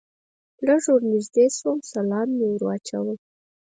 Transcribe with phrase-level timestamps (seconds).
[0.65, 3.13] لږ ور نږدې شوم سلام مې واچاوه.